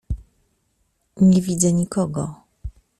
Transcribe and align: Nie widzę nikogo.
Nie 1.17 1.41
widzę 1.41 1.73
nikogo. 1.73 2.35